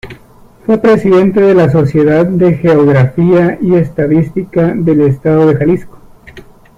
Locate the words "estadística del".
3.75-5.01